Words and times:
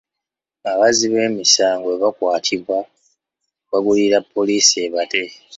Abazzi 0.71 1.05
b'emisango 1.13 1.87
bwe 1.89 1.99
bakwatibwa, 2.03 2.77
bagulirira 3.69 4.19
poliise 4.33 4.75
ebate. 4.87 5.23